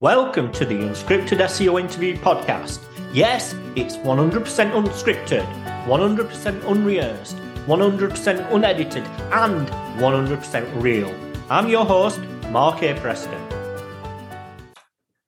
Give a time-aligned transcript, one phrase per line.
[0.00, 2.78] Welcome to the Unscripted SEO Interview Podcast.
[3.12, 5.44] Yes, it's 100% unscripted,
[5.86, 7.36] 100% unrehearsed,
[7.66, 9.66] 100% unedited, and
[9.98, 11.12] 100% real.
[11.50, 12.94] I'm your host, Mark A.
[13.00, 13.42] Preston.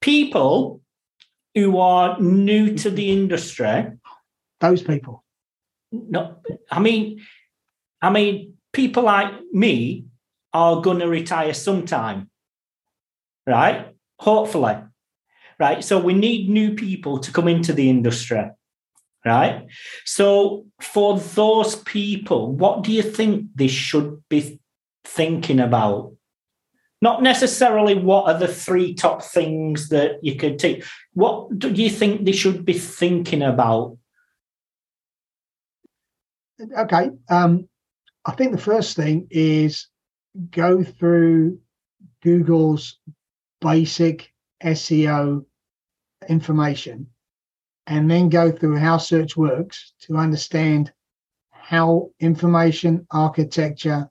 [0.00, 0.80] People
[1.56, 3.86] who are new to the industry,
[4.60, 5.24] Those people.
[5.90, 6.36] no,
[6.70, 7.22] I mean,
[8.00, 10.04] I mean, people like me
[10.52, 12.30] are going to retire sometime,
[13.48, 13.88] right?
[14.20, 14.76] Hopefully,
[15.58, 15.82] right?
[15.82, 18.50] So we need new people to come into the industry,
[19.24, 19.66] right?
[20.04, 24.60] So for those people, what do you think they should be
[25.04, 26.12] thinking about?
[27.00, 30.84] Not necessarily what are the three top things that you could take.
[31.14, 33.96] What do you think they should be thinking about?
[36.78, 37.08] Okay.
[37.30, 37.70] Um,
[38.26, 39.88] I think the first thing is
[40.50, 41.60] go through
[42.22, 42.98] Google's
[43.60, 44.32] basic
[44.62, 45.44] SEO
[46.28, 47.06] information
[47.86, 50.92] and then go through how search works to understand
[51.50, 54.08] how information architecture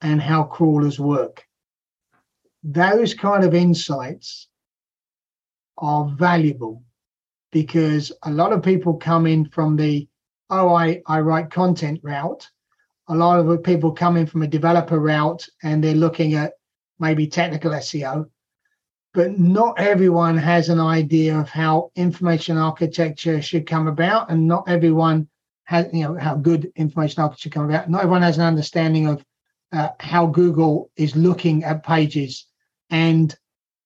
[0.00, 1.44] and how crawlers work.
[2.62, 4.48] Those kind of insights
[5.78, 6.82] are valuable
[7.52, 10.08] because a lot of people come in from the
[10.50, 12.48] oh I, I write content route
[13.08, 16.54] a lot of people come in from a developer route and they're looking at
[16.98, 18.28] maybe technical seo
[19.16, 24.68] but not everyone has an idea of how information architecture should come about and not
[24.68, 25.26] everyone
[25.64, 27.90] has you know how good information architecture come about.
[27.90, 29.24] Not everyone has an understanding of
[29.72, 32.46] uh, how google is looking at pages
[32.90, 33.34] and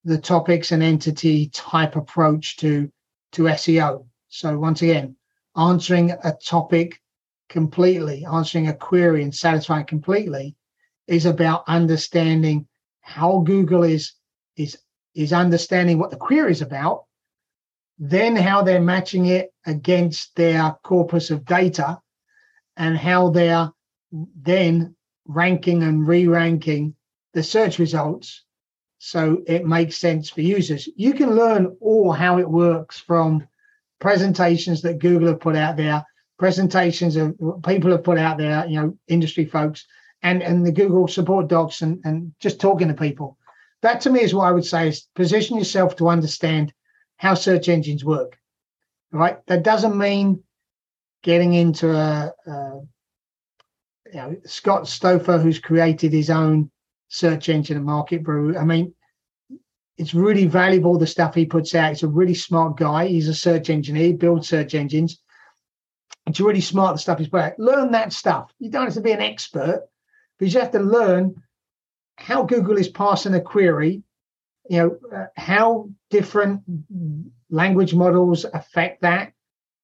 [0.03, 2.91] the topics and entity type approach to
[3.31, 5.15] to seo so once again
[5.55, 7.01] answering a topic
[7.49, 10.55] completely, answering a query and satisfying completely,
[11.07, 12.67] is about understanding
[13.01, 14.13] how Google is
[14.55, 14.77] is
[15.15, 17.05] is understanding what the query is about,
[17.97, 21.99] then how they're matching it against their corpus of data,
[22.77, 23.71] and how they're
[24.11, 24.95] then
[25.25, 26.95] ranking and re-ranking
[27.33, 28.43] the search results
[28.97, 30.87] so it makes sense for users.
[30.95, 33.47] You can learn all how it works from
[33.99, 36.05] presentations that Google have put out there
[36.41, 39.85] presentations of people have put out there, you know, industry folks,
[40.23, 43.37] and and the Google support docs, and and just talking to people.
[43.81, 46.73] That to me is what I would say is position yourself to understand
[47.17, 48.37] how search engines work.
[49.11, 50.43] Right, that doesn't mean
[51.23, 52.79] getting into a, a
[54.05, 56.71] you know Scott Stouffer, who's created his own
[57.09, 58.57] search engine and market brew.
[58.57, 58.93] I mean,
[59.97, 61.89] it's really valuable the stuff he puts out.
[61.89, 63.07] He's a really smart guy.
[63.07, 65.21] He's a search engineer, he builds search engines
[66.27, 67.59] it's really smart the stuff he's put out.
[67.59, 68.53] Learn that stuff.
[68.59, 69.87] You don't have to be an expert,
[70.37, 71.35] but you have to learn
[72.21, 74.03] how Google is parsing a query.
[74.69, 76.61] You know uh, how different
[77.49, 79.33] language models affect that.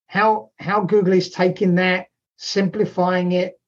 [0.08, 3.60] How how Google is taking that, simplifying it,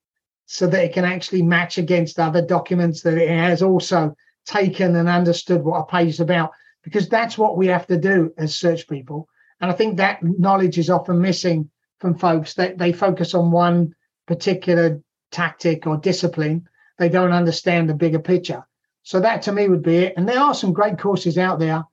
[0.45, 4.15] so that it can actually match against other documents that it has also
[4.45, 6.51] taken and understood what a page is about.
[6.83, 9.27] Because that's what we have to do as search people.
[9.59, 11.69] And I think that knowledge is often missing
[11.99, 13.93] from folks that they focus on one
[14.25, 15.01] particular
[15.31, 16.67] tactic or discipline.
[16.99, 18.67] They don't understand the bigger picture.
[19.03, 20.13] So that to me would be it.
[20.17, 21.83] And there are some great courses out there.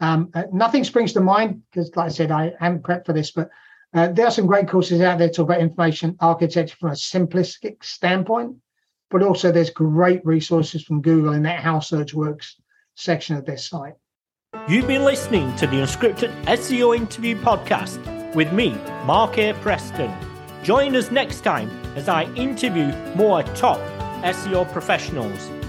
[0.00, 3.30] Um, uh, nothing springs to mind because, like I said, I haven't prepped for this,
[3.30, 3.48] but
[3.94, 6.94] uh, there are some great courses out there to talk about information architecture from a
[6.94, 8.56] simplistic standpoint.
[9.08, 12.56] But also, there's great resources from Google in that How Search Works
[12.96, 13.94] section of their site.
[14.68, 18.70] You've been listening to the Unscripted SEO Interview Podcast with me,
[19.04, 19.52] Mark A.
[19.54, 20.12] Preston.
[20.64, 23.78] Join us next time as I interview more top
[24.26, 25.65] SEO professionals.